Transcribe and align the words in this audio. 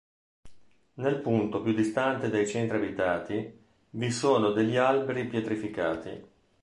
Nel 0.95 1.19
punto 1.21 1.61
più 1.61 1.73
distante 1.75 2.31
dai 2.31 2.47
centri 2.47 2.75
abitati 2.77 3.59
vi 3.91 4.09
sono 4.09 4.49
degli 4.49 4.75
alberi 4.75 5.27
pietrificati. 5.27 6.23